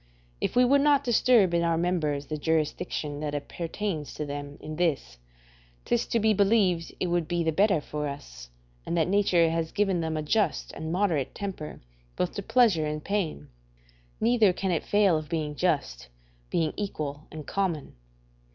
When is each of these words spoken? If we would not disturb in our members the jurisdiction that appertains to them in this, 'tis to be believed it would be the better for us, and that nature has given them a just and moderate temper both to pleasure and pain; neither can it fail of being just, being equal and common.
If 0.41 0.55
we 0.55 0.65
would 0.65 0.81
not 0.81 1.03
disturb 1.03 1.53
in 1.53 1.61
our 1.61 1.77
members 1.77 2.25
the 2.25 2.37
jurisdiction 2.39 3.19
that 3.19 3.35
appertains 3.35 4.15
to 4.15 4.25
them 4.25 4.57
in 4.59 4.77
this, 4.77 5.19
'tis 5.85 6.07
to 6.07 6.19
be 6.19 6.33
believed 6.33 6.91
it 6.99 7.05
would 7.05 7.27
be 7.27 7.43
the 7.43 7.51
better 7.51 7.79
for 7.79 8.07
us, 8.07 8.49
and 8.83 8.97
that 8.97 9.07
nature 9.07 9.51
has 9.51 9.71
given 9.71 10.01
them 10.01 10.17
a 10.17 10.23
just 10.23 10.71
and 10.71 10.91
moderate 10.91 11.35
temper 11.35 11.81
both 12.15 12.33
to 12.33 12.41
pleasure 12.41 12.87
and 12.87 13.03
pain; 13.03 13.49
neither 14.19 14.51
can 14.53 14.71
it 14.71 14.83
fail 14.83 15.15
of 15.19 15.29
being 15.29 15.53
just, 15.53 16.07
being 16.49 16.73
equal 16.77 17.27
and 17.31 17.45
common. 17.45 17.93